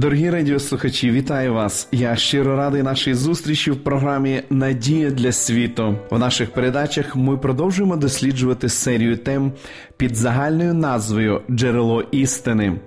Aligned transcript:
Дорогі 0.00 0.30
радіослухачі, 0.30 1.10
вітаю 1.10 1.54
вас! 1.54 1.88
Я 1.92 2.16
щиро 2.16 2.56
радий 2.56 2.82
нашій 2.82 3.14
зустрічі 3.14 3.70
в 3.70 3.84
програмі 3.84 4.42
Надія 4.50 5.10
для 5.10 5.32
світу. 5.32 5.96
В 6.10 6.18
наших 6.18 6.50
передачах 6.52 7.16
ми 7.16 7.36
продовжуємо 7.36 7.96
досліджувати 7.96 8.68
серію 8.68 9.16
тем 9.16 9.52
під 9.96 10.16
загальною 10.16 10.74
назвою 10.74 11.42
Джерело 11.50 12.02
істини. 12.02 12.80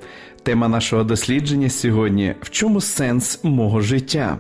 Тема 0.43 0.67
нашого 0.67 1.03
дослідження 1.03 1.70
сьогодні 1.70 2.35
в 2.41 2.49
чому 2.49 2.81
сенс 2.81 3.43
мого 3.43 3.81
життя? 3.81 4.37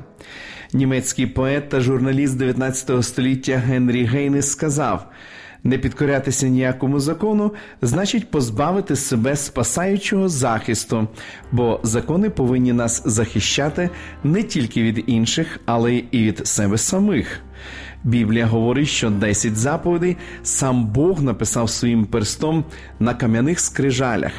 Німецький 0.73 1.27
поет 1.27 1.69
та 1.69 1.79
журналіст 1.79 2.37
19 2.37 3.05
століття 3.05 3.57
Генрі 3.57 4.03
Гейнес 4.03 4.51
сказав. 4.51 5.11
Не 5.63 5.77
підкорятися 5.77 6.47
ніякому 6.47 6.99
закону 6.99 7.51
значить 7.81 8.31
позбавити 8.31 8.95
себе 8.95 9.35
спасаючого 9.35 10.29
захисту, 10.29 11.07
бо 11.51 11.79
закони 11.83 12.29
повинні 12.29 12.73
нас 12.73 13.03
захищати 13.05 13.89
не 14.23 14.43
тільки 14.43 14.83
від 14.83 15.03
інших, 15.07 15.59
але 15.65 15.93
й 15.93 16.05
від 16.13 16.47
себе 16.47 16.77
самих. 16.77 17.41
Біблія 18.03 18.45
говорить, 18.45 18.87
що 18.87 19.09
10 19.09 19.55
заповідей 19.55 20.17
сам 20.43 20.85
Бог 20.85 21.21
написав 21.21 21.69
своїм 21.69 22.05
перстом 22.05 22.65
на 22.99 23.13
кам'яних 23.13 23.59
скрижалях 23.59 24.31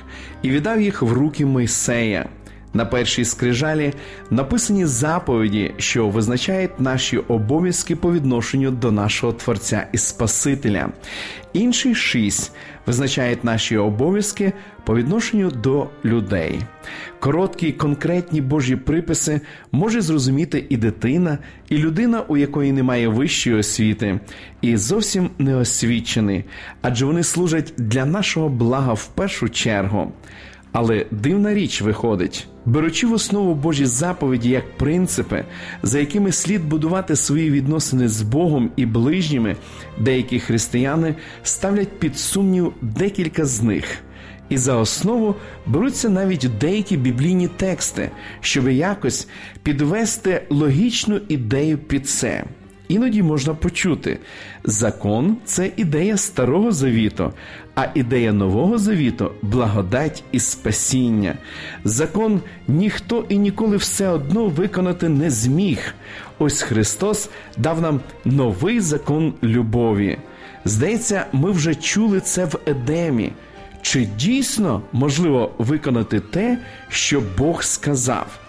і 0.42 0.50
віддав 0.50 0.80
їх 0.80 1.02
в 1.02 1.12
руки 1.12 1.47
Мойсея. 1.47 2.28
На 2.75 2.84
першій 2.84 3.25
скрижалі 3.25 3.92
написані 4.31 4.87
заповіді, 4.87 5.75
що 5.78 6.09
визначають 6.09 6.81
наші 6.81 7.19
обов'язки 7.19 7.97
по 7.97 8.12
відношенню 8.12 8.70
до 8.70 8.92
нашого 8.92 9.33
Творця 9.33 9.87
і 9.92 9.98
Спасителя. 9.98 10.89
Інші 11.53 11.95
шість 11.95 12.53
визначають 12.87 13.45
наші 13.45 13.77
обов'язки 13.77 14.53
по 14.84 14.97
відношенню 14.97 15.50
до 15.50 15.89
людей. 16.05 16.59
Короткі 17.20 17.73
конкретні 17.73 18.41
Божі 18.41 18.77
приписи 18.77 19.41
може 19.73 20.00
зрозуміти 20.00 20.67
і 20.69 20.77
дитина, 20.77 21.39
і 21.69 21.78
людина, 21.78 22.20
у 22.28 22.37
якої 22.37 22.73
немає 22.73 23.09
вищої 23.09 23.56
освіти, 23.56 24.20
і 24.61 24.77
зовсім 24.77 25.31
не 25.39 25.56
освічений, 25.56 26.45
адже 26.83 27.06
вони 27.06 27.23
служать 27.23 27.73
для 27.77 28.05
нашого 28.05 28.48
блага 28.48 28.93
в 28.93 29.06
першу 29.06 29.48
чергу. 29.48 30.12
Але 30.73 31.06
дивна 31.11 31.55
річ 31.55 31.83
виходить, 31.83 32.47
беручи 32.67 33.06
в 33.06 33.12
основу 33.12 33.55
Божі 33.55 33.87
заповіді 33.87 34.51
як 34.51 34.77
принципи, 34.77 35.45
за 35.83 35.98
якими 35.98 36.33
слід 36.33 36.65
будувати 36.69 37.17
свої 37.17 37.51
відносини 37.51 38.09
з 38.09 38.23
Богом 38.23 38.70
і 38.77 38.87
ближніми, 38.87 39.56
деякі 39.98 40.41
християни 40.41 41.15
ставлять 41.43 41.98
під 41.98 42.19
сумнів 42.19 42.73
декілька 42.83 43.45
з 43.45 43.62
них. 43.62 43.84
І 44.48 44.59
за 44.59 44.77
основу 44.77 45.34
беруться 45.67 46.09
навіть 46.09 46.48
деякі 46.61 46.97
біблійні 46.97 47.48
тексти, 47.48 48.11
щоб 48.41 48.69
якось 48.69 49.28
підвести 49.62 50.43
логічну 50.50 51.20
ідею 51.28 51.78
під 51.78 52.09
це. 52.09 52.45
Іноді 52.92 53.22
можна 53.22 53.54
почути, 53.54 54.18
закон 54.64 55.36
це 55.44 55.70
ідея 55.76 56.16
старого 56.16 56.72
завіту, 56.72 57.32
а 57.75 57.86
ідея 57.94 58.32
нового 58.32 58.78
завіту 58.78 59.30
благодать 59.42 60.25
і 60.32 60.41
спасіння. 60.41 61.34
Закон 61.84 62.41
ніхто 62.69 63.25
і 63.28 63.38
ніколи 63.38 63.76
все 63.76 64.08
одно 64.08 64.47
виконати 64.47 65.08
не 65.08 65.31
зміг. 65.31 65.94
Ось 66.38 66.62
Христос 66.62 67.31
дав 67.56 67.81
нам 67.81 68.00
новий 68.25 68.81
закон 68.81 69.34
любові. 69.42 70.19
Здається, 70.64 71.26
ми 71.32 71.50
вже 71.50 71.75
чули 71.75 72.20
це 72.20 72.44
в 72.44 72.58
Едемі. 72.66 73.32
Чи 73.82 74.08
дійсно 74.19 74.82
можливо 74.92 75.50
виконати 75.58 76.20
те, 76.20 76.58
що 76.88 77.22
Бог 77.38 77.62
сказав? 77.62 78.41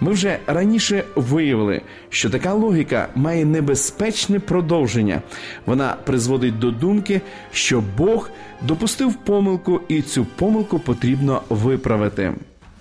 Ми 0.00 0.12
вже 0.12 0.38
раніше 0.46 1.04
виявили, 1.16 1.80
що 2.08 2.30
така 2.30 2.52
логіка 2.52 3.08
має 3.14 3.44
небезпечне 3.44 4.40
продовження. 4.40 5.22
Вона 5.66 5.96
призводить 6.04 6.58
до 6.58 6.70
думки, 6.70 7.20
що 7.52 7.82
Бог 7.98 8.30
допустив 8.62 9.14
помилку, 9.14 9.80
і 9.88 10.02
цю 10.02 10.24
помилку 10.24 10.78
потрібно 10.78 11.42
виправити. 11.48 12.32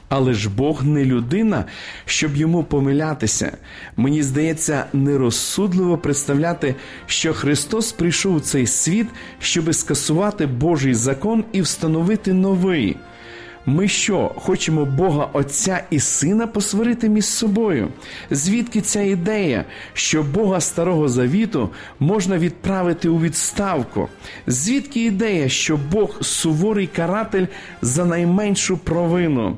Але 0.09 0.33
ж 0.33 0.49
Бог 0.49 0.83
не 0.83 1.05
людина, 1.05 1.65
щоб 2.05 2.35
йому 2.35 2.63
помилятися. 2.63 3.57
Мені 3.97 4.23
здається, 4.23 4.85
нерозсудливо 4.93 5.97
представляти, 5.97 6.75
що 7.05 7.33
Христос 7.33 7.91
прийшов 7.91 8.35
у 8.35 8.39
цей 8.39 8.67
світ, 8.67 9.07
щоби 9.39 9.73
скасувати 9.73 10.45
Божий 10.45 10.93
закон 10.93 11.43
і 11.51 11.61
встановити 11.61 12.33
новий. 12.33 12.97
Ми 13.65 13.87
що, 13.87 14.31
хочемо 14.35 14.85
Бога 14.85 15.29
Отця 15.33 15.83
і 15.89 15.99
Сина 15.99 16.47
посварити 16.47 17.09
між 17.09 17.25
собою? 17.25 17.87
Звідки 18.31 18.81
ця 18.81 19.01
ідея, 19.01 19.65
що 19.93 20.23
Бога 20.23 20.59
Старого 20.59 21.09
Завіту 21.09 21.69
можна 21.99 22.37
відправити 22.37 23.09
у 23.09 23.19
відставку? 23.19 24.09
Звідки 24.47 25.05
ідея, 25.05 25.49
що 25.49 25.79
Бог 25.91 26.23
суворий 26.23 26.87
каратель 26.87 27.45
за 27.81 28.05
найменшу 28.05 28.77
провину? 28.77 29.57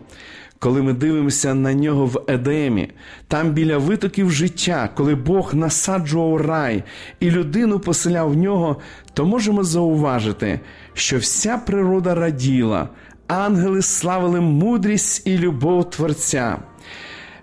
Коли 0.60 0.82
ми 0.82 0.94
дивимося 0.94 1.54
на 1.54 1.74
нього 1.74 2.06
в 2.06 2.24
Едемі, 2.28 2.90
там 3.28 3.50
біля 3.50 3.78
витоків 3.78 4.32
життя, 4.32 4.90
коли 4.96 5.16
Бог 5.16 5.56
насаджував 5.56 6.42
рай 6.42 6.84
і 7.20 7.32
людину 7.32 7.80
поселяв 7.80 8.32
в 8.32 8.38
нього, 8.38 8.78
то 9.14 9.26
можемо 9.26 9.64
зауважити, 9.64 10.60
що 10.94 11.18
вся 11.18 11.58
природа 11.58 12.16
раділа, 12.16 12.90
ангели 13.32 13.82
славили 13.82 14.42
мудрість 14.42 15.28
і 15.28 15.38
любов 15.38 15.90
Творця. 15.90 16.58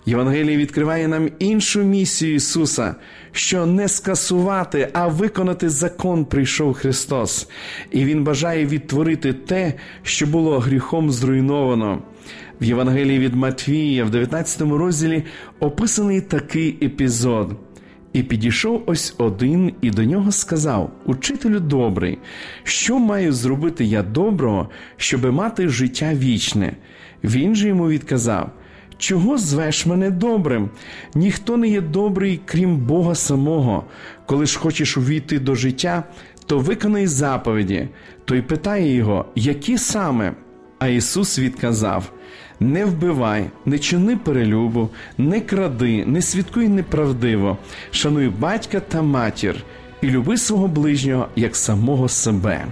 Євангеліє 0.06 0.56
відкриває 0.56 1.08
нам 1.08 1.28
іншу 1.38 1.82
місію 1.82 2.34
Ісуса, 2.34 2.94
що 3.32 3.66
не 3.66 3.88
скасувати, 3.88 4.88
а 4.92 5.08
виконати 5.08 5.68
закон 5.68 6.24
прийшов 6.24 6.74
Христос, 6.74 7.48
і 7.90 8.04
Він 8.04 8.24
бажає 8.24 8.66
відтворити 8.66 9.32
те, 9.32 9.74
що 10.02 10.26
було 10.26 10.58
гріхом 10.58 11.10
зруйновано. 11.10 12.02
В 12.60 12.64
Євангелії 12.64 13.18
від 13.18 13.34
Матвія, 13.34 14.04
в 14.04 14.10
19 14.10 14.60
розділі, 14.60 15.24
описаний 15.60 16.20
такий 16.20 16.78
епізод. 16.82 17.56
І 18.12 18.22
підійшов 18.22 18.82
ось 18.86 19.14
один 19.18 19.72
і 19.80 19.90
до 19.90 20.04
нього 20.04 20.32
сказав: 20.32 20.92
Учителю 21.04 21.60
добрий, 21.60 22.18
що 22.62 22.98
маю 22.98 23.32
зробити 23.32 23.84
я 23.84 24.02
доброго, 24.02 24.70
щоби 24.96 25.30
мати 25.32 25.68
життя 25.68 26.14
вічне? 26.14 26.76
Він 27.24 27.54
же 27.54 27.68
йому 27.68 27.88
відказав: 27.88 28.50
Чого 28.98 29.38
звеш 29.38 29.86
мене 29.86 30.10
добрим? 30.10 30.70
Ніхто 31.14 31.56
не 31.56 31.68
є 31.68 31.80
добрий, 31.80 32.40
крім 32.44 32.76
Бога 32.76 33.14
самого. 33.14 33.84
Коли 34.26 34.46
ж 34.46 34.58
хочеш 34.58 34.96
увійти 34.96 35.38
до 35.38 35.54
життя, 35.54 36.04
то 36.46 36.58
виконай 36.58 37.06
заповіді. 37.06 37.88
Той 38.24 38.42
питає 38.42 38.94
його, 38.94 39.24
які 39.34 39.78
саме? 39.78 40.34
А 40.78 40.88
Ісус 40.88 41.38
відказав: 41.38 42.12
не 42.60 42.84
вбивай, 42.84 43.44
не 43.64 43.78
чини 43.78 44.16
перелюбу, 44.16 44.88
не 45.18 45.40
кради, 45.40 46.04
не 46.06 46.22
свідкуй 46.22 46.68
неправдиво, 46.68 47.58
шануй 47.90 48.28
батька 48.28 48.80
та 48.80 49.02
матір 49.02 49.56
і 50.00 50.06
люби 50.06 50.36
свого 50.36 50.68
ближнього 50.68 51.28
як 51.36 51.56
самого 51.56 52.08
себе. 52.08 52.66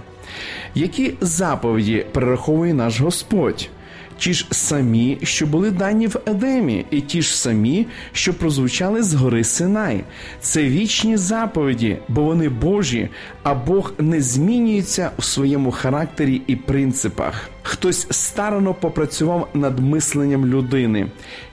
Які 0.75 1.13
заповіді 1.21 2.05
перераховує 2.11 2.73
наш 2.73 3.01
Господь? 3.01 3.69
Ті 4.17 4.33
ж 4.33 4.47
самі, 4.51 5.17
що 5.23 5.45
були 5.45 5.71
дані 5.71 6.07
в 6.07 6.15
Едемі, 6.25 6.85
і 6.91 7.01
ті 7.01 7.21
ж 7.21 7.37
самі, 7.37 7.87
що 8.11 8.33
прозвучали 8.33 9.03
з 9.03 9.13
гори 9.13 9.43
Синай. 9.43 10.03
Це 10.41 10.63
вічні 10.63 11.17
заповіді, 11.17 11.97
бо 12.07 12.23
вони 12.23 12.49
Божі, 12.49 13.09
а 13.43 13.55
Бог 13.55 13.93
не 13.99 14.21
змінюється 14.21 15.11
у 15.17 15.21
своєму 15.21 15.71
характері 15.71 16.41
і 16.47 16.55
принципах. 16.55 17.49
Хтось 17.63 18.07
старано 18.09 18.73
попрацював 18.73 19.49
над 19.53 19.79
мисленням 19.79 20.45
людини. 20.45 21.07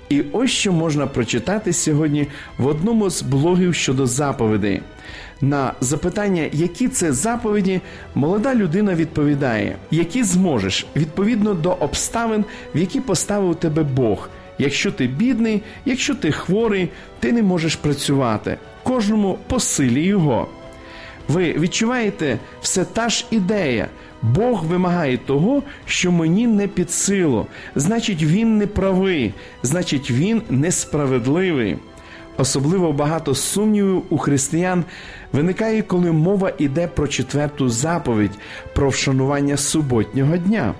І 0.08 0.22
ось 0.32 0.50
що 0.50 0.72
можна 0.72 1.06
прочитати 1.06 1.72
сьогодні 1.72 2.26
в 2.58 2.66
одному 2.66 3.10
з 3.10 3.22
блогів 3.22 3.74
щодо 3.74 4.06
заповідей. 4.06 4.82
На 5.44 5.72
запитання, 5.80 6.48
які 6.52 6.88
це 6.88 7.12
заповіді, 7.12 7.80
молода 8.14 8.54
людина 8.54 8.94
відповідає, 8.94 9.76
які 9.90 10.22
зможеш 10.22 10.86
відповідно 10.96 11.54
до 11.54 11.72
обставин, 11.72 12.44
в 12.74 12.78
які 12.78 13.00
поставив 13.00 13.54
тебе 13.56 13.82
Бог, 13.82 14.28
Якщо 14.58 14.92
ти 14.92 15.06
бідний, 15.06 15.62
якщо 15.84 16.14
ти 16.14 16.32
хворий, 16.32 16.88
ти 17.20 17.32
не 17.32 17.42
можеш 17.42 17.76
працювати. 17.76 18.56
Кожному 18.82 19.38
по 19.46 19.60
силі 19.60 20.02
його. 20.02 20.48
Ви 21.28 21.52
відчуваєте 21.52 22.38
все 22.60 22.84
та 22.84 23.08
ж 23.08 23.26
ідея. 23.30 23.88
Бог 24.22 24.64
вимагає 24.64 25.18
того, 25.18 25.62
що 25.86 26.12
мені 26.12 26.46
не 26.46 26.68
під 26.68 26.90
силу. 26.90 27.46
Значить, 27.74 28.22
він 28.22 28.58
не 28.58 28.66
правий, 28.66 29.34
значить, 29.62 30.10
він 30.10 30.42
несправедливий. 30.50 31.76
Особливо 32.36 32.92
багато 32.92 33.34
сумнівів 33.34 34.02
у 34.10 34.18
християн 34.18 34.84
виникає, 35.32 35.82
коли 35.82 36.12
мова 36.12 36.52
йде 36.58 36.86
про 36.86 37.08
четверту 37.08 37.68
заповідь, 37.68 38.38
про 38.74 38.88
вшанування 38.88 39.56
суботнього 39.56 40.36
дня. 40.36 40.74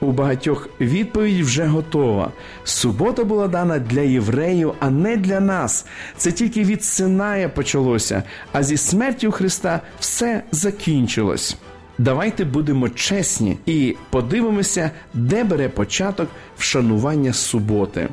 У 0.00 0.12
багатьох 0.12 0.68
відповідь 0.80 1.44
вже 1.44 1.64
готова. 1.64 2.32
Субота 2.64 3.24
була 3.24 3.48
дана 3.48 3.78
для 3.78 4.00
євреїв, 4.00 4.74
а 4.80 4.90
не 4.90 5.16
для 5.16 5.40
нас. 5.40 5.86
Це 6.16 6.32
тільки 6.32 6.64
від 6.64 6.84
Синая 6.84 7.48
почалося, 7.48 8.22
а 8.52 8.62
зі 8.62 8.76
смертю 8.76 9.32
Христа 9.32 9.80
все 10.00 10.42
закінчилось. 10.52 11.56
Давайте 11.98 12.44
будемо 12.44 12.88
чесні 12.88 13.58
і 13.66 13.96
подивимося, 14.10 14.90
де 15.14 15.44
бере 15.44 15.68
початок 15.68 16.28
вшанування 16.58 17.32
суботи. 17.32 18.08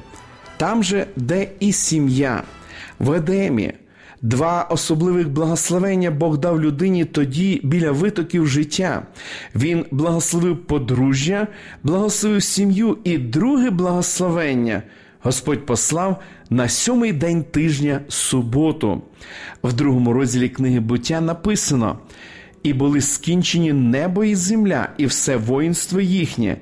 Там 0.58 0.84
же, 0.84 1.08
де 1.16 1.48
і 1.60 1.74
сім'я, 1.74 2.44
в 3.00 3.12
Едемі. 3.12 3.74
Два 4.22 4.64
особливих 4.64 5.30
благословення 5.30 6.12
Бог 6.12 6.38
дав 6.38 6.62
людині 6.62 7.06
тоді 7.06 7.62
біля 7.64 7.92
витоків 7.92 8.48
життя. 8.48 9.08
Він 9.56 9.86
благословив 9.92 10.58
подружжя, 10.58 11.48
благословив 11.84 12.44
сім'ю 12.44 12.98
і 13.04 13.18
друге 13.18 13.70
благословення. 13.70 14.84
Господь 15.22 15.66
послав 15.66 16.22
на 16.50 16.70
сьомий 16.70 17.14
день 17.14 17.44
тижня 17.44 18.02
суботу. 18.08 19.02
В 19.64 19.74
другому 19.74 20.14
розділі 20.14 20.50
книги 20.50 20.80
буття 20.80 21.22
написано. 21.22 22.00
І 22.64 22.74
були 22.74 23.02
скінчені 23.02 23.74
небо 23.74 24.24
і 24.24 24.36
земля, 24.36 24.90
і 24.98 25.06
все 25.06 25.38
воїнство 25.38 26.02
їхнє, 26.02 26.58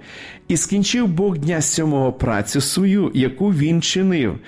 і 0.47 0.57
скінчив 0.57 1.07
Бог 1.07 1.37
дня 1.37 1.61
сьомого 1.61 2.13
працю 2.13 2.61
свою, 2.61 3.11
яку 3.13 3.49
він 3.49 3.81
чинив, 3.81 4.39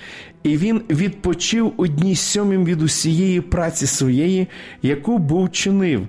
і 0.44 0.58
він 0.58 0.82
відпочив 0.90 1.74
у 1.78 1.88
дні 1.88 2.16
сьомім 2.16 2.66
від 2.66 2.82
усієї 2.82 3.42
праці 3.42 3.88
своєї, 3.88 4.48
яку 4.82 5.18
був 5.18 5.52
чинив, 5.52 6.08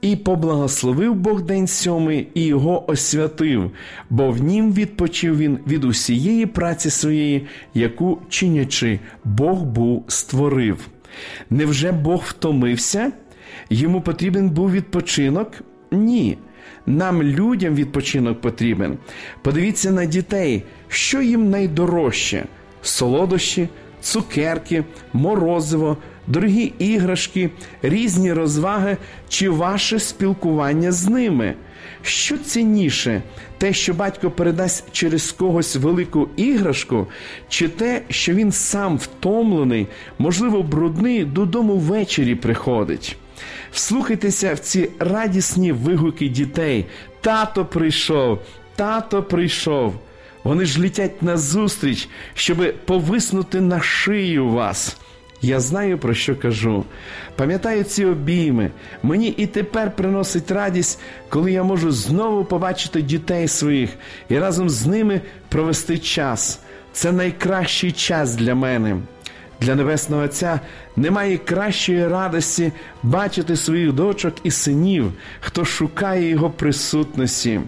і 0.00 0.16
поблагословив 0.16 1.14
Бог 1.14 1.42
день 1.42 1.66
сьомий 1.66 2.28
і 2.34 2.44
його 2.44 2.90
освятив, 2.90 3.70
бо 4.10 4.30
в 4.30 4.42
нім 4.42 4.72
відпочив 4.72 5.38
він 5.38 5.58
від 5.66 5.84
усієї 5.84 6.46
праці 6.46 6.90
своєї, 6.90 7.46
яку 7.74 8.18
чинячи, 8.28 9.00
Бог 9.24 9.62
був 9.62 10.04
створив. 10.08 10.88
Невже 11.50 11.92
Бог 11.92 12.24
втомився? 12.26 13.12
Йому 13.70 14.00
потрібен 14.00 14.50
був 14.50 14.72
відпочинок? 14.72 15.52
Ні. 15.90 16.38
Нам, 16.86 17.22
людям, 17.22 17.74
відпочинок 17.74 18.40
потрібен. 18.40 18.98
Подивіться 19.42 19.90
на 19.90 20.04
дітей, 20.04 20.62
що 20.88 21.22
їм 21.22 21.50
найдорожче: 21.50 22.44
солодощі, 22.82 23.68
цукерки, 24.00 24.84
морозиво, 25.12 25.96
дорогі 26.26 26.72
іграшки, 26.78 27.50
різні 27.82 28.32
розваги 28.32 28.96
чи 29.28 29.48
ваше 29.50 29.98
спілкування 29.98 30.92
з 30.92 31.08
ними. 31.08 31.54
Що 32.02 32.38
цінніше, 32.38 33.22
те, 33.58 33.72
що 33.72 33.94
батько 33.94 34.30
передасть 34.30 34.84
через 34.92 35.32
когось 35.32 35.76
велику 35.76 36.28
іграшку, 36.36 37.06
чи 37.48 37.68
те, 37.68 38.02
що 38.08 38.34
він 38.34 38.52
сам 38.52 38.96
втомлений, 38.96 39.86
можливо, 40.18 40.62
брудний, 40.62 41.24
додому 41.24 41.76
ввечері 41.76 42.34
приходить. 42.34 43.16
Вслухайтеся 43.72 44.54
в 44.54 44.58
ці 44.58 44.88
радісні 44.98 45.72
вигуки 45.72 46.28
дітей. 46.28 46.86
Тато 47.20 47.64
прийшов, 47.64 48.38
тато 48.76 49.22
прийшов. 49.22 49.94
Вони 50.44 50.64
ж 50.64 50.80
літять 50.80 51.22
назустріч, 51.22 52.08
щоб 52.34 52.74
повиснути 52.84 53.60
на 53.60 53.80
шию 53.80 54.48
вас. 54.48 54.96
Я 55.42 55.60
знаю, 55.60 55.98
про 55.98 56.14
що 56.14 56.36
кажу. 56.36 56.84
Пам'ятаю 57.36 57.84
ці 57.84 58.04
обійми. 58.04 58.70
Мені 59.02 59.28
і 59.28 59.46
тепер 59.46 59.96
приносить 59.96 60.50
радість, 60.50 61.00
коли 61.28 61.52
я 61.52 61.62
можу 61.62 61.92
знову 61.92 62.44
побачити 62.44 63.02
дітей 63.02 63.48
своїх 63.48 63.90
і 64.28 64.38
разом 64.38 64.70
з 64.70 64.86
ними 64.86 65.20
провести 65.48 65.98
час. 65.98 66.60
Це 66.92 67.12
найкращий 67.12 67.92
час 67.92 68.34
для 68.34 68.54
мене. 68.54 68.96
Для 69.60 69.74
Небесного 69.74 70.22
Отця 70.22 70.60
немає 70.96 71.38
кращої 71.38 72.08
радості 72.08 72.72
бачити 73.02 73.56
своїх 73.56 73.92
дочок 73.92 74.34
і 74.44 74.50
синів, 74.50 75.12
хто 75.40 75.64
шукає 75.64 76.28
його 76.28 76.50
присутності. 76.50 77.60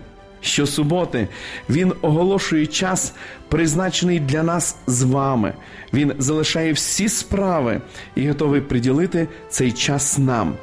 Щосуботи 0.44 1.28
він 1.70 1.92
оголошує 2.02 2.66
час, 2.66 3.12
призначений 3.48 4.20
для 4.20 4.42
нас 4.42 4.76
з 4.86 5.02
вами. 5.02 5.52
Він 5.92 6.12
залишає 6.18 6.72
всі 6.72 7.08
справи 7.08 7.80
і 8.14 8.28
готовий 8.28 8.60
приділити 8.60 9.28
цей 9.48 9.72
час 9.72 10.18
нам. 10.18 10.54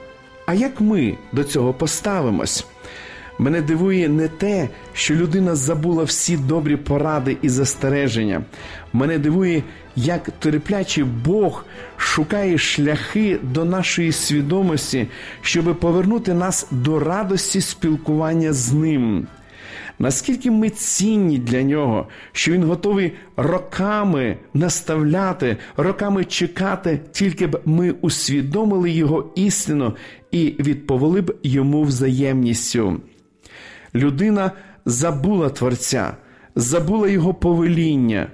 А 0.46 0.54
як 0.54 0.82
ми 0.82 1.18
до 1.32 1.44
цього 1.44 1.74
поставимось? 1.74 2.66
Мене 3.40 3.62
дивує 3.62 4.10
не 4.10 4.28
те, 4.28 4.70
що 4.94 5.16
людина 5.16 5.56
забула 5.56 6.04
всі 6.04 6.38
добрі 6.38 6.76
поради 6.76 7.38
і 7.42 7.50
застереження. 7.50 8.42
Мене 8.94 9.20
дивує, 9.20 9.64
як 9.96 10.30
терплячий 10.40 11.04
Бог 11.04 11.66
шукає 11.98 12.58
шляхи 12.58 13.40
до 13.44 13.66
нашої 13.66 14.12
свідомості, 14.12 15.08
щоб 15.42 15.80
повернути 15.80 16.34
нас 16.34 16.68
до 16.72 17.00
радості 17.00 17.62
спілкування 17.62 18.54
з 18.54 18.74
ним. 18.74 19.28
Наскільки 20.02 20.52
ми 20.52 20.70
цінні 20.70 21.38
для 21.38 21.64
нього, 21.64 22.08
що 22.32 22.52
він 22.52 22.64
готовий 22.64 23.12
роками 23.38 24.38
наставляти, 24.54 25.58
роками 25.78 26.26
чекати, 26.26 27.00
тільки 27.12 27.48
б 27.48 27.62
ми 27.66 27.92
усвідомили 27.92 28.92
його 28.92 29.32
істину 29.36 29.96
і 30.32 30.56
відповіли 30.60 31.22
б 31.22 31.36
йому 31.44 31.84
взаємністю. 31.84 33.02
Людина 33.96 34.52
забула 34.86 35.50
Творця, 35.50 36.18
забула 36.56 37.08
його 37.08 37.34
повеління. 37.34 38.28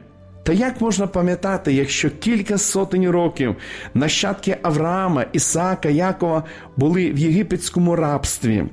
Та 0.44 0.54
як 0.54 0.82
можна 0.82 1.08
пам'ятати, 1.08 1.74
якщо 1.74 2.10
кілька 2.10 2.58
сотень 2.58 3.10
років 3.10 3.56
нащадки 3.94 4.58
Авраама, 4.62 5.26
Ісаака, 5.34 5.90
Якова 5.90 6.44
були 6.78 7.12
в 7.12 7.18
єгипетському 7.18 7.96
рабстві? 7.96 8.66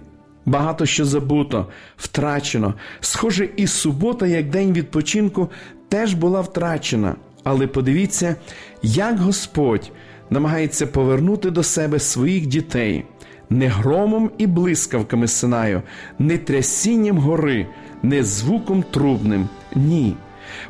Багато 0.47 0.87
що 0.87 1.05
забуто, 1.05 1.67
втрачено. 1.97 2.75
Схоже, 3.01 3.49
і 3.57 3.67
субота, 3.67 4.27
як 4.27 4.51
день 4.51 4.73
відпочинку, 4.73 5.51
теж 5.89 6.15
була 6.15 6.41
втрачена. 6.41 7.15
Але 7.45 7.67
подивіться, 7.67 8.37
як 8.83 9.19
Господь 9.19 9.93
намагається 10.31 10.87
повернути 10.87 11.51
до 11.51 11.63
себе 11.63 11.99
своїх 11.99 12.47
дітей 12.47 13.05
не 13.51 13.69
громом 13.69 14.31
і 14.39 14.47
блискавками 14.47 15.29
Синаю, 15.29 15.83
не 16.19 16.39
трясінням 16.39 17.19
гори, 17.19 17.67
не 18.03 18.25
звуком 18.25 18.83
трубним. 18.91 19.49
Ні. 19.75 20.17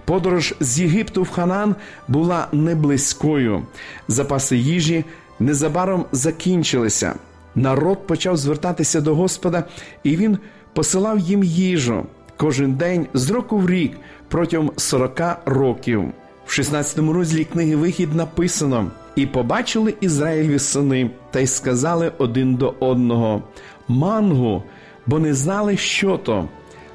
Подорож 0.04 0.54
з 0.60 0.80
Єгипту 0.80 1.22
в 1.22 1.30
Ханан 1.30 1.74
була 2.08 2.48
не 2.52 2.74
близькою. 2.74 3.62
Запаси 4.08 4.56
їжі 4.56 5.04
незабаром 5.40 6.04
закінчилися. 6.12 7.14
Народ 7.54 8.06
почав 8.06 8.36
звертатися 8.36 9.00
до 9.00 9.14
Господа, 9.14 9.64
і 10.02 10.16
він 10.16 10.38
посилав 10.72 11.18
їм 11.18 11.44
їжу 11.44 12.06
кожен 12.36 12.72
день 12.72 13.06
з 13.14 13.30
року 13.30 13.58
в 13.58 13.70
рік 13.70 13.96
протягом 14.28 14.70
40 14.76 15.20
років. 15.46 16.04
В 16.46 16.52
16 16.52 16.98
розділі 16.98 17.44
книги 17.44 17.76
Вихід 17.76 18.14
написано: 18.14 18.90
І 19.16 19.26
побачили 19.26 19.94
Ізраїльві 20.00 20.58
сини, 20.58 21.10
та 21.30 21.40
й 21.40 21.46
сказали 21.46 22.12
один 22.18 22.54
до 22.54 22.74
одного: 22.80 23.42
Мангу, 23.88 24.62
бо 25.06 25.18
не 25.18 25.34
знали, 25.34 25.76
що 25.76 26.16
то. 26.16 26.48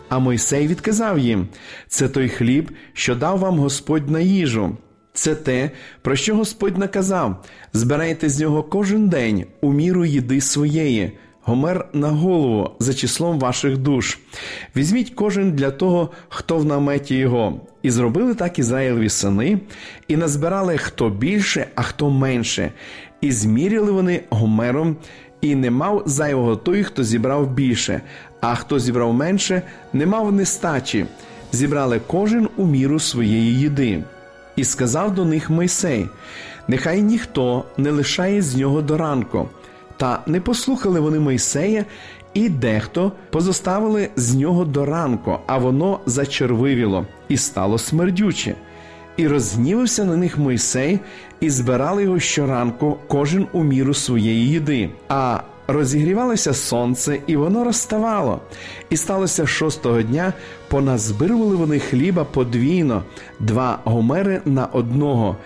А 0.09 0.19
Мойсей 0.19 0.67
відказав 0.67 1.19
їм: 1.19 1.47
це 1.87 2.09
той 2.09 2.29
хліб, 2.29 2.71
що 2.93 3.15
дав 3.15 3.39
вам 3.39 3.59
Господь 3.59 4.09
на 4.09 4.19
їжу. 4.19 4.77
Це 5.13 5.35
те, 5.35 5.71
про 6.01 6.15
що 6.15 6.35
Господь 6.35 6.77
наказав: 6.77 7.45
збирайте 7.73 8.29
з 8.29 8.39
нього 8.39 8.63
кожен 8.63 9.09
день 9.09 9.45
у 9.61 9.73
міру 9.73 10.05
їди 10.05 10.41
своєї. 10.41 11.11
Гомер 11.43 11.87
на 11.93 12.07
голову 12.07 12.69
за 12.79 12.93
числом 12.93 13.39
ваших 13.39 13.77
душ. 13.77 14.19
Візьміть 14.75 15.09
кожен 15.09 15.51
для 15.51 15.71
того, 15.71 16.09
хто 16.29 16.57
в 16.57 16.65
наметі 16.65 17.15
його. 17.15 17.61
І 17.81 17.89
зробили 17.91 18.35
так 18.35 18.59
Ізраїлеві 18.59 19.09
сини, 19.09 19.59
і 20.07 20.17
назбирали 20.17 20.77
хто 20.77 21.09
більше, 21.09 21.67
а 21.75 21.81
хто 21.81 22.09
менше, 22.09 22.71
і 23.21 23.31
зміряли 23.31 23.91
вони 23.91 24.23
гомером, 24.29 24.95
і 25.41 25.55
не 25.55 25.71
мав 25.71 26.03
зайвого 26.05 26.55
той, 26.55 26.83
хто 26.83 27.03
зібрав 27.03 27.51
більше, 27.51 28.01
а 28.41 28.55
хто 28.55 28.79
зібрав 28.79 29.13
менше, 29.13 29.61
не 29.93 30.05
мав 30.05 30.31
нестачі. 30.31 31.05
Зібрали 31.51 32.01
кожен 32.07 32.49
у 32.57 32.65
міру 32.65 32.99
своєї 32.99 33.59
їди. 33.59 34.03
І 34.59 34.63
сказав 34.63 35.15
до 35.15 35.25
них 35.25 35.49
Мойсей: 35.49 36.07
Нехай 36.67 37.01
ніхто 37.01 37.63
не 37.77 37.91
лишає 37.91 38.41
з 38.41 38.55
нього 38.55 38.81
до 38.81 38.97
ранку. 38.97 39.49
Та 39.97 40.21
не 40.27 40.41
послухали 40.41 40.99
вони 40.99 41.19
Мойсея, 41.19 41.85
і 42.33 42.49
дехто 42.49 43.11
позоставили 43.29 44.09
з 44.15 44.35
нього 44.35 44.65
до 44.65 44.85
ранку, 44.85 45.37
а 45.47 45.57
воно 45.57 45.99
зачервивіло 46.05 47.05
і 47.29 47.37
стало 47.37 47.77
смердюче. 47.77 48.55
І 49.17 49.27
розгнівався 49.27 50.05
на 50.05 50.17
них 50.17 50.37
Мойсей, 50.37 50.99
і 51.39 51.49
збирали 51.49 52.03
його 52.03 52.19
щоранку, 52.19 52.97
кожен 53.07 53.47
у 53.51 53.63
міру 53.63 53.93
своєї 53.93 54.47
їди. 54.47 54.89
А 55.09 55.39
розігрівалося 55.73 56.53
сонце, 56.53 57.19
і 57.27 57.35
воно 57.35 57.63
розставало. 57.63 58.41
І 58.89 58.97
сталося 58.97 59.47
шостого 59.47 60.01
дня, 60.01 60.33
поназбирували 60.67 61.55
вони 61.55 61.79
хліба 61.79 62.23
подвійно, 62.23 63.03
два 63.39 63.79
гомери 63.83 64.41
на 64.45 64.65
одного. 64.65 65.37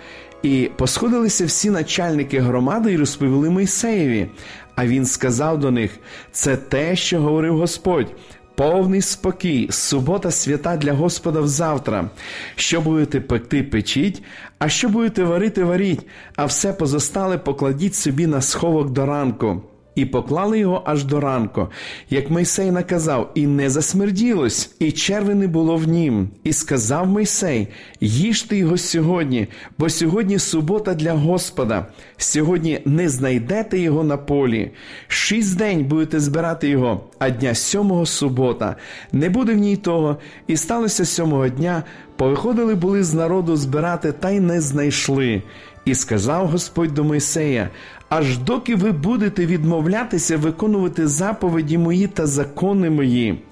І 0.44 0.70
посходилися 0.76 1.46
всі 1.46 1.70
начальники 1.70 2.40
громади 2.40 2.94
і 2.94 2.98
розповіли 2.98 3.50
Мойсеєві. 3.50 4.28
А 4.76 4.88
він 4.88 5.06
сказав 5.06 5.60
до 5.60 5.72
них: 5.72 5.92
це 6.32 6.58
те, 6.58 6.96
що 6.96 7.22
говорив 7.22 7.58
Господь. 7.58 8.08
Повний 8.56 9.02
спокій, 9.02 9.68
субота 9.72 10.32
свята 10.32 10.78
для 10.78 10.94
Господа 10.94 11.42
взавтра. 11.42 12.10
Що 12.56 12.82
будете 12.82 13.22
пекти, 13.22 13.64
печіть, 13.64 14.24
а 14.60 14.70
що 14.70 14.90
будете 14.90 15.24
варити, 15.24 15.64
варіть, 15.64 16.06
а 16.36 16.46
все 16.46 16.74
позостале 16.74 17.38
покладіть 17.38 17.96
собі 17.96 18.28
на 18.28 18.42
сховок 18.42 18.90
до 18.90 19.06
ранку. 19.06 19.62
І 19.96 20.06
поклали 20.06 20.60
його 20.60 20.82
аж 20.86 21.04
до 21.04 21.20
ранку, 21.20 21.68
як 22.10 22.30
Мойсей 22.30 22.72
наказав, 22.72 23.32
і 23.36 23.48
не 23.48 23.70
засмерділось, 23.70 24.76
і 24.80 24.92
черви 24.92 25.36
не 25.36 25.48
було 25.48 25.76
в 25.76 25.88
нім. 25.88 26.30
І 26.44 26.54
сказав 26.54 27.08
Мойсей: 27.08 27.68
їжте 28.02 28.58
його 28.58 28.78
сьогодні, 28.78 29.48
бо 29.78 29.90
сьогодні 29.90 30.40
субота 30.40 30.94
для 30.94 31.14
Господа. 31.14 31.86
Сьогодні 32.18 32.80
не 32.86 33.10
знайдете 33.10 33.80
його 33.80 34.04
на 34.04 34.18
полі. 34.18 34.72
Шість 35.08 35.58
день 35.58 35.86
будете 35.86 36.20
збирати 36.20 36.70
його, 36.70 37.04
а 37.20 37.30
дня 37.30 37.56
сьомого 37.56 38.06
субота. 38.06 38.76
Не 39.12 39.30
буде 39.30 39.54
в 39.54 39.58
ній 39.58 39.78
того. 39.78 40.18
І 40.48 40.58
сталося 40.58 41.06
сьомого 41.06 41.50
дня. 41.50 41.84
Повиходили 42.16 42.76
були 42.76 43.04
з 43.04 43.14
народу 43.14 43.56
збирати, 43.56 44.12
та 44.12 44.30
й 44.30 44.40
не 44.40 44.62
знайшли. 44.62 45.42
І 45.86 45.96
сказав 45.96 46.48
Господь 46.48 46.94
до 46.94 47.04
Мойсея: 47.04 47.70
аж 48.10 48.38
доки 48.38 48.76
ви 48.76 48.92
будете 48.92 49.46
відмовлятися 49.46 50.38
виконувати 50.38 51.08
заповіді 51.08 51.78
мої 51.78 52.08
та 52.08 52.28
закони 52.28 52.90
мої. 52.90 53.44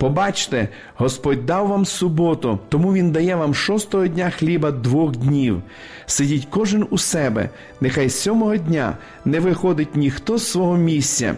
Побачте, 0.00 0.68
Господь 0.94 1.46
дав 1.46 1.68
вам 1.68 1.84
суботу, 1.84 2.58
тому 2.68 2.92
Він 2.92 3.12
дає 3.12 3.36
вам 3.36 3.54
шостого 3.54 4.06
дня 4.06 4.30
хліба 4.30 4.70
двох 4.70 5.16
днів. 5.16 5.62
Сидіть 6.06 6.46
кожен 6.50 6.86
у 6.90 6.98
себе, 6.98 7.50
нехай 7.80 8.10
сьомого 8.10 8.56
дня 8.56 8.96
не 9.24 9.40
виходить 9.40 9.96
ніхто 9.96 10.38
з 10.38 10.50
свого 10.50 10.76
місця, 10.76 11.34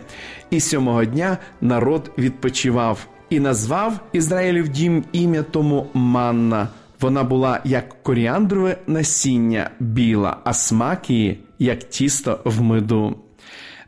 і 0.50 0.60
сьомого 0.60 1.04
дня 1.04 1.38
народ 1.60 2.10
відпочивав 2.18 3.06
і 3.30 3.40
назвав 3.40 4.00
Ізраїлів 4.12 4.68
дім 4.68 5.04
ім'я 5.12 5.42
тому 5.42 5.86
Манна. 5.94 6.68
Вона 7.02 7.24
була 7.24 7.60
як 7.64 8.02
коріандрове 8.02 8.76
насіння 8.86 9.70
біла, 9.80 10.36
а 10.44 10.52
смак 10.52 11.10
її 11.10 11.44
як 11.58 11.84
тісто 11.84 12.40
в 12.44 12.62
меду. 12.62 13.16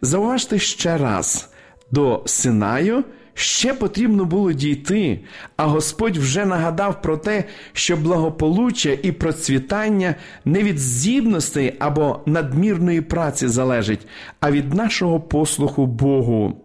Зауважте 0.00 0.58
ще 0.58 0.98
раз: 0.98 1.50
до 1.90 2.22
Синаю 2.26 3.04
ще 3.34 3.74
потрібно 3.74 4.24
було 4.24 4.52
дійти, 4.52 5.20
а 5.56 5.66
Господь 5.66 6.16
вже 6.16 6.44
нагадав 6.44 7.02
про 7.02 7.16
те, 7.16 7.44
що 7.72 7.96
благополуччя 7.96 8.90
і 9.02 9.12
процвітання 9.12 10.14
не 10.44 10.62
від 10.62 10.78
здібностей 10.78 11.74
або 11.78 12.20
надмірної 12.26 13.00
праці 13.00 13.48
залежить, 13.48 14.06
а 14.40 14.50
від 14.50 14.74
нашого 14.74 15.20
послуху 15.20 15.86
Богу. 15.86 16.63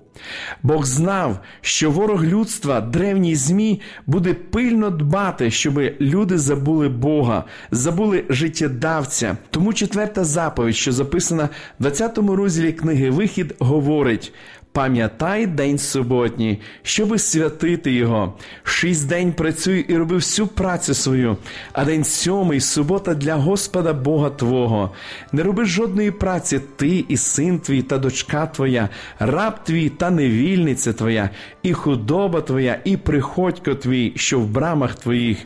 Бог 0.63 0.85
знав, 0.85 1.39
що 1.61 1.91
ворог 1.91 2.23
людства, 2.23 2.81
древній 2.81 3.35
Змій, 3.35 3.81
буде 4.07 4.33
пильно 4.33 4.89
дбати, 4.89 5.51
щоб 5.51 5.79
люди 6.01 6.37
забули 6.37 6.89
Бога, 6.89 7.43
забули 7.71 8.23
життєдавця. 8.29 9.37
Тому 9.49 9.73
четверта 9.73 10.23
заповідь, 10.23 10.75
що 10.75 10.91
записана 10.91 11.49
в 11.79 11.83
20 11.83 12.17
розділі 12.17 12.73
книги 12.73 13.09
Вихід, 13.09 13.55
говорить: 13.59 14.33
Пам'ятай 14.71 15.47
день 15.47 15.77
суботній, 15.77 16.61
щоби 16.81 17.19
святити 17.19 17.91
його. 17.91 18.33
Шість 18.63 19.07
день 19.07 19.33
працюй 19.33 19.79
і 19.79 19.97
роби 19.97 20.15
всю 20.15 20.47
працю 20.47 20.93
свою, 20.93 21.37
а 21.73 21.85
день 21.85 22.03
сьомий 22.03 22.59
субота 22.59 23.13
для 23.13 23.35
Господа 23.35 23.93
Бога 23.93 24.29
Твого. 24.29 24.91
Не 25.31 25.43
роби 25.43 25.65
жодної 25.65 26.11
праці, 26.11 26.59
ти 26.75 27.05
і 27.07 27.17
син 27.17 27.59
твій 27.59 27.81
та 27.81 27.97
дочка 27.97 28.45
твоя, 28.45 28.89
раб 29.19 29.63
твій 29.63 29.89
та 29.89 30.09
невільниця 30.09 30.93
твоя, 30.93 31.29
і 31.63 31.73
худоба 31.73 32.41
твоя, 32.41 32.79
і 32.83 32.97
приходько 32.97 33.75
твій, 33.75 34.13
що 34.15 34.39
в 34.39 34.47
брамах 34.47 34.95
твоїх. 34.95 35.37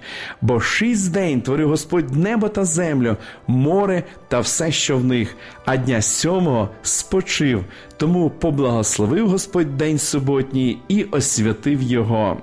Бо 0.41 0.61
шість 0.61 1.11
день 1.11 1.41
творив 1.41 1.69
Господь 1.69 2.15
небо 2.15 2.49
та 2.49 2.65
землю, 2.65 3.17
море 3.47 4.03
та 4.27 4.39
все, 4.39 4.71
що 4.71 4.97
в 4.97 5.03
них, 5.03 5.35
а 5.65 5.77
дня 5.77 6.01
сьомого 6.01 6.69
спочив. 6.81 7.65
Тому 7.97 8.29
поблагословив 8.29 9.29
Господь 9.29 9.77
день 9.77 9.99
суботній 9.99 10.77
і 10.87 11.03
освятив 11.03 11.81
його. 11.81 12.37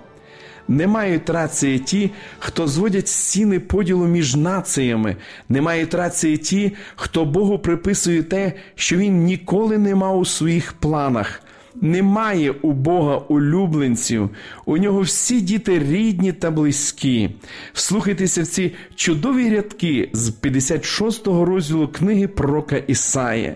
Не 0.68 0.86
мають 0.86 1.30
рації 1.30 1.78
ті, 1.78 2.10
хто 2.38 2.66
зводять 2.66 3.08
стіни 3.08 3.60
поділу 3.60 4.06
між 4.06 4.36
націями, 4.36 5.16
не 5.48 5.60
мають 5.60 5.94
рації 5.94 6.36
ті, 6.36 6.72
хто 6.96 7.24
Богу 7.24 7.58
приписує 7.58 8.22
те, 8.22 8.52
що 8.74 8.96
він 8.96 9.24
ніколи 9.24 9.78
не 9.78 9.94
мав 9.94 10.18
у 10.18 10.24
своїх 10.24 10.72
планах. 10.72 11.42
Немає 11.74 12.50
у 12.62 12.72
Бога 12.72 13.16
улюбленців, 13.16 14.30
у 14.64 14.76
нього 14.76 15.00
всі 15.00 15.40
діти 15.40 15.78
рідні 15.78 16.32
та 16.32 16.50
близькі. 16.50 17.30
Вслухайтеся 17.72 18.42
в 18.42 18.46
ці 18.46 18.72
чудові 18.94 19.50
рядки 19.50 20.10
з 20.12 20.30
56-го 20.30 21.44
розділу 21.44 21.88
книги 21.88 22.28
Пророка 22.28 22.76
Ісаї 22.76 23.54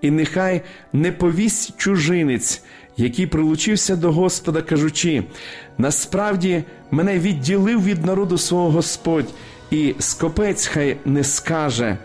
і 0.00 0.10
нехай 0.10 0.62
не 0.92 1.12
повість 1.12 1.76
чужинець, 1.76 2.62
який 2.96 3.26
прилучився 3.26 3.96
до 3.96 4.12
Господа, 4.12 4.62
кажучи: 4.62 5.24
насправді 5.78 6.64
мене 6.90 7.18
відділив 7.18 7.84
від 7.84 8.06
народу 8.06 8.38
свого 8.38 8.70
Господь, 8.70 9.28
і 9.70 9.94
скопець 9.98 10.66
хай 10.66 10.96
не 11.04 11.24
скаже. 11.24 11.98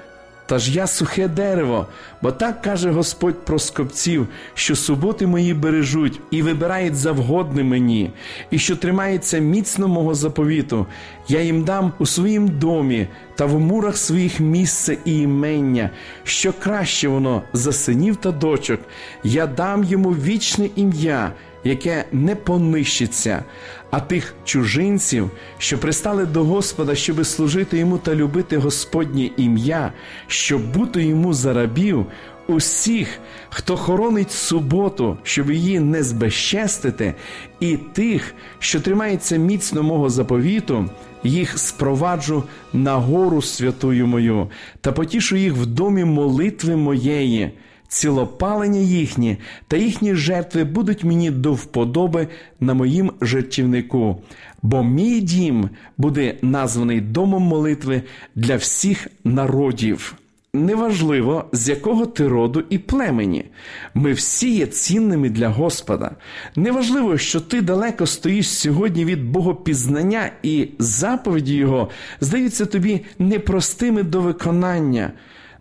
Та 0.45 0.59
ж 0.59 0.71
я 0.71 0.87
сухе 0.87 1.27
дерево, 1.27 1.87
бо 2.21 2.31
так 2.31 2.61
каже 2.61 2.91
Господь 2.91 3.45
про 3.45 3.59
скопців, 3.59 4.27
що 4.53 4.75
суботи 4.75 5.27
мої 5.27 5.53
бережуть 5.53 6.19
і 6.31 6.41
вибирають 6.41 6.95
завгодне 6.95 7.63
мені, 7.63 8.11
і 8.51 8.59
що 8.59 8.75
тримається 8.75 9.37
міцно 9.37 9.87
мого 9.87 10.15
заповіту. 10.15 10.85
Я 11.27 11.41
їм 11.41 11.63
дам 11.63 11.93
у 11.99 12.05
своїм 12.05 12.47
домі 12.47 13.07
та 13.35 13.45
в 13.45 13.59
мурах 13.59 13.97
своїх 13.97 14.39
місце 14.39 14.97
і 15.05 15.19
імення, 15.19 15.89
що 16.23 16.53
краще 16.53 17.07
воно 17.07 17.41
за 17.53 17.71
синів 17.71 18.15
та 18.15 18.31
дочок. 18.31 18.79
Я 19.23 19.47
дам 19.47 19.83
йому 19.83 20.09
вічне 20.09 20.69
ім'я 20.75 21.31
яке 21.63 22.05
не 22.11 22.35
понищиться, 22.35 23.43
а 23.91 23.99
тих 23.99 24.35
чужинців, 24.45 25.31
що 25.57 25.77
пристали 25.77 26.25
до 26.25 26.43
Господа, 26.43 26.95
щоби 26.95 27.23
служити 27.23 27.77
йому 27.77 27.97
та 27.97 28.15
любити 28.15 28.57
Господнє 28.57 29.29
ім'я, 29.37 29.93
щоб 30.27 30.73
бути 30.73 31.03
йому 31.03 31.33
за 31.33 31.53
рабів, 31.53 32.05
усіх, 32.47 33.19
хто 33.49 33.77
хоронить 33.77 34.31
суботу, 34.31 35.17
щоб 35.23 35.51
її 35.51 35.79
не 35.79 36.03
збезчестити, 36.03 37.13
і 37.59 37.77
тих, 37.77 38.35
що 38.59 38.79
тримається 38.79 39.37
міцно 39.37 39.83
мого 39.83 40.09
заповіту, 40.09 40.89
їх 41.23 41.59
спроваджу 41.59 42.43
на 42.73 42.95
гору 42.95 43.41
святую 43.41 44.07
мою 44.07 44.49
та 44.81 44.91
потішу 44.91 45.35
їх 45.35 45.53
в 45.53 45.65
домі 45.65 46.05
молитви 46.05 46.75
моєї 46.75 47.51
цілопалення 47.93 48.79
їхні 48.79 49.37
та 49.67 49.77
їхні 49.77 50.15
жертви 50.15 50.63
будуть 50.63 51.03
мені 51.03 51.31
до 51.31 51.53
вподоби 51.53 52.27
на 52.59 52.73
моїм 52.73 53.11
жертівнику, 53.21 54.21
бо 54.61 54.83
мій 54.83 55.21
дім 55.21 55.69
буде 55.97 56.35
названий 56.41 57.01
домом 57.01 57.43
молитви 57.43 58.01
для 58.35 58.55
всіх 58.55 59.07
народів. 59.23 60.15
Неважливо, 60.55 61.45
з 61.51 61.69
якого 61.69 62.05
ти 62.05 62.27
роду 62.27 62.63
і 62.69 62.77
племені, 62.77 63.45
ми 63.93 64.13
всі 64.13 64.55
є 64.55 64.65
цінними 64.65 65.29
для 65.29 65.49
Господа. 65.49 66.11
Неважливо, 66.55 67.17
що 67.17 67.39
ти 67.39 67.61
далеко 67.61 68.05
стоїш 68.05 68.49
сьогодні 68.49 69.05
від 69.05 69.25
богопізнання, 69.25 70.31
і 70.43 70.67
заповіді 70.79 71.55
Його 71.55 71.89
здаються 72.21 72.65
тобі 72.65 73.01
непростими 73.19 74.03
до 74.03 74.21
виконання. 74.21 75.11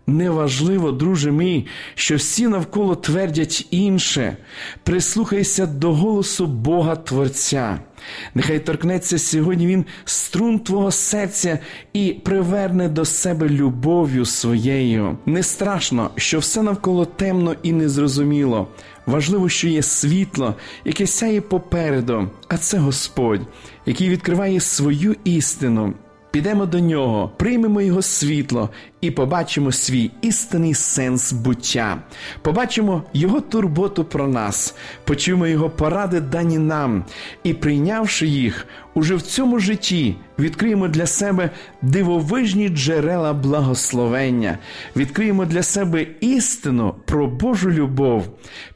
Неважливо, 0.07 0.91
друже 0.91 1.31
мій, 1.31 1.67
що 1.95 2.15
всі 2.15 2.47
навколо 2.47 2.95
твердять 2.95 3.67
інше. 3.71 4.37
Прислухайся 4.83 5.65
до 5.65 5.93
голосу 5.93 6.47
Бога 6.47 6.95
Творця. 6.95 7.79
Нехай 8.35 8.59
торкнеться 8.59 9.19
сьогодні 9.19 9.67
Він 9.67 9.85
струн 10.05 10.59
твого 10.59 10.91
серця 10.91 11.59
і 11.93 12.13
приверне 12.23 12.89
до 12.89 13.05
себе 13.05 13.49
любов'ю 13.49 14.25
своєю. 14.25 15.17
Не 15.25 15.43
страшно, 15.43 16.11
що 16.15 16.39
все 16.39 16.61
навколо 16.61 17.05
темно 17.05 17.55
і 17.63 17.71
незрозуміло. 17.71 18.67
Важливо, 19.05 19.49
що 19.49 19.67
є 19.67 19.83
світло, 19.83 20.55
яке 20.85 21.07
сяє 21.07 21.41
попереду, 21.41 22.29
а 22.47 22.57
це 22.57 22.77
Господь, 22.77 23.41
який 23.85 24.09
відкриває 24.09 24.59
свою 24.59 25.15
істину. 25.23 25.93
Підемо 26.33 26.65
до 26.65 26.79
нього, 26.79 27.31
приймемо 27.37 27.81
його 27.81 28.01
світло 28.01 28.69
і 29.01 29.11
побачимо 29.11 29.71
свій 29.71 30.11
істинний 30.21 30.73
сенс 30.73 31.33
буття, 31.33 31.97
побачимо 32.41 33.03
його 33.13 33.41
турботу 33.41 34.03
про 34.03 34.27
нас, 34.27 34.75
почуємо 35.03 35.47
його 35.47 35.69
поради 35.69 36.21
дані 36.21 36.57
нам, 36.57 37.05
і, 37.43 37.53
прийнявши 37.53 38.27
їх, 38.27 38.67
уже 38.93 39.15
в 39.15 39.21
цьому 39.21 39.59
житті 39.59 40.15
відкриємо 40.39 40.87
для 40.87 41.05
себе 41.05 41.49
дивовижні 41.81 42.69
джерела 42.69 43.33
благословення, 43.33 44.57
відкриємо 44.95 45.45
для 45.45 45.63
себе 45.63 46.07
істину 46.19 46.95
про 47.05 47.27
Божу 47.27 47.71
любов, 47.71 48.27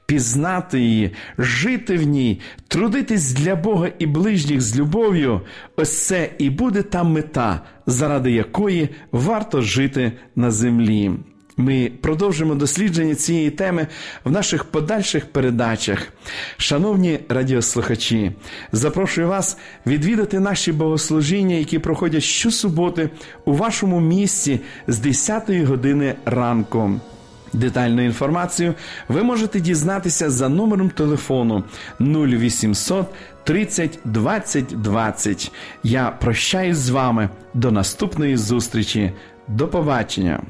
пізнати 0.07 0.79
її, 0.79 1.11
жити 1.37 1.97
в 1.97 2.03
ній, 2.03 2.39
трудитись 2.67 3.31
для 3.31 3.55
Бога 3.55 3.89
і 3.99 4.05
ближніх 4.05 4.61
з 4.61 4.79
любов'ю. 4.79 5.41
Ось 5.75 6.07
це 6.07 6.29
і 6.37 6.49
буде 6.49 6.81
та 6.83 7.03
мета, 7.03 7.61
заради 7.85 8.31
якої 8.31 8.89
варто 9.11 9.61
жити 9.61 10.11
на 10.35 10.51
землі. 10.51 11.11
Ми 11.57 11.91
продовжимо 12.01 12.55
дослідження 12.55 13.15
цієї 13.15 13.49
теми 13.49 13.87
в 14.23 14.31
наших 14.31 14.63
подальших 14.63 15.25
передачах. 15.25 16.07
Шановні 16.57 17.19
радіослухачі, 17.29 18.31
запрошую 18.71 19.27
вас 19.27 19.57
відвідати 19.87 20.39
наші 20.39 20.71
богослужіння, 20.71 21.55
які 21.55 21.79
проходять 21.79 22.23
щосуботи 22.23 23.09
у 23.45 23.53
вашому 23.53 23.99
місці 23.99 24.59
з 24.87 24.99
10 24.99 25.49
години 25.49 26.15
ранку. 26.25 26.99
Детальну 27.57 28.01
інформацію 28.05 28.73
ви 29.07 29.23
можете 29.23 29.59
дізнатися 29.59 30.29
за 30.29 30.49
номером 30.49 30.89
телефону 30.89 31.63
0800 31.99 33.05
30 33.43 33.99
20 34.05 34.81
20. 34.81 35.51
Я 35.83 36.09
прощаюсь 36.09 36.77
з 36.77 36.89
вами 36.89 37.29
до 37.53 37.71
наступної 37.71 38.37
зустрічі. 38.37 39.13
До 39.47 39.67
побачення. 39.67 40.41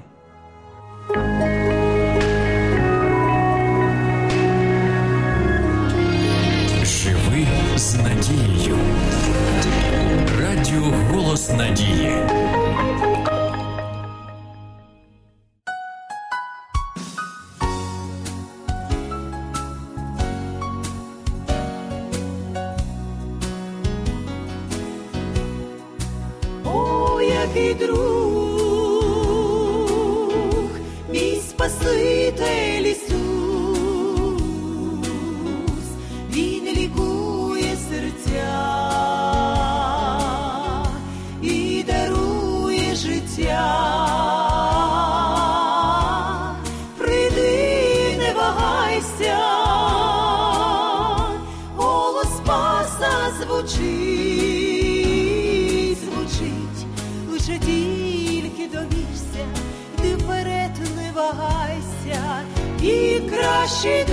І 63.68 63.70
кращий 63.70 64.06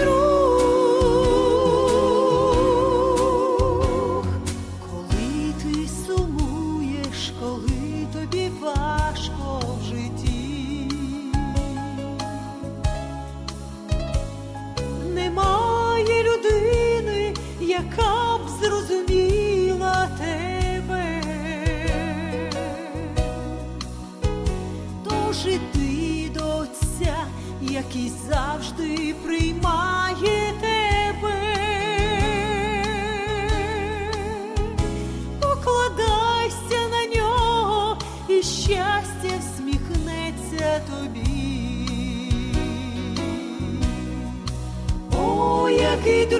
О, 46.04 46.06
який 46.06 46.38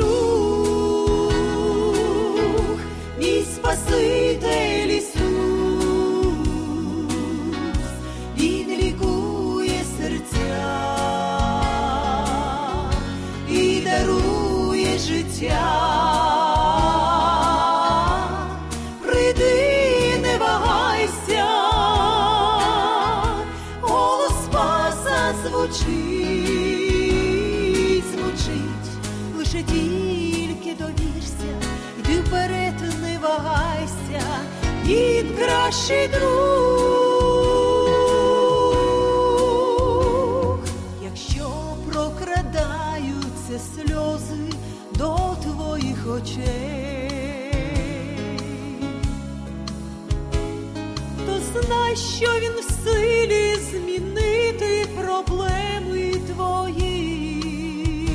що 51.96 52.26
він 52.40 52.52
в 52.52 52.84
силі 52.84 53.56
змінити 53.56 54.86
проблеми 55.00 56.12
твої. 56.34 58.08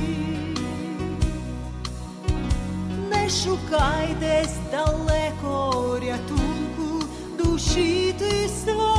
Не 3.09 3.29
шукай 3.29 4.15
десь 4.19 4.57
далеко 4.71 5.99
рятунку 6.01 7.05
душі 7.37 8.15
ти 8.19 8.49
свої. 8.63 8.98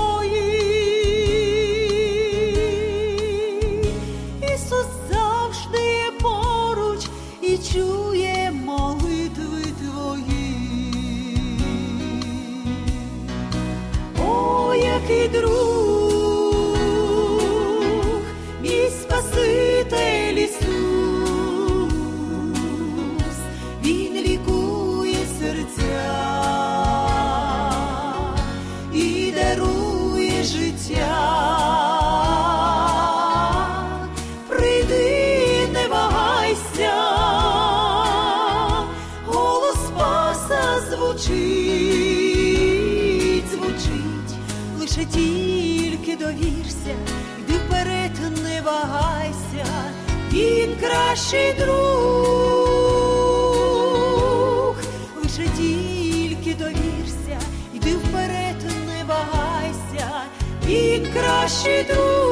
Він 60.71 61.13
кращий 61.13 61.85
друг. 61.85 62.31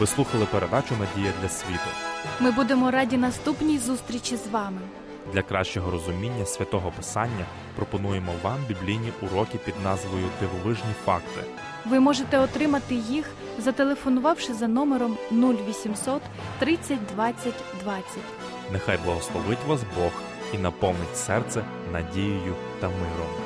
Ви 0.00 0.06
слухали 0.06 0.46
передачу 0.46 0.94
Надія 1.00 1.32
для 1.42 1.48
світу. 1.48 1.88
Ми 2.40 2.50
будемо 2.50 2.90
раді 2.90 3.16
наступній 3.16 3.78
зустрічі 3.78 4.36
з 4.36 4.46
вами. 4.46 4.80
Для 5.32 5.42
кращого 5.42 5.90
розуміння 5.90 6.46
святого 6.46 6.92
Писання 6.96 7.44
пропонуємо 7.76 8.32
вам 8.42 8.58
біблійні 8.68 9.12
уроки 9.22 9.58
під 9.58 9.74
назвою 9.84 10.24
Дивовижні 10.40 10.94
факти. 11.04 11.40
Ви 11.84 12.00
можете 12.00 12.38
отримати 12.38 12.94
їх, 12.94 13.30
зателефонувавши 13.58 14.54
за 14.54 14.68
номером 14.68 15.16
0800 15.32 16.22
30 16.58 16.98
20 17.14 17.54
20. 17.84 18.04
Нехай 18.72 18.98
благословить 19.04 19.64
вас 19.66 19.80
Бог 19.98 20.12
і 20.54 20.58
наповнить 20.58 21.16
серце 21.16 21.64
надією 21.92 22.54
та 22.80 22.88
миром. 22.88 23.43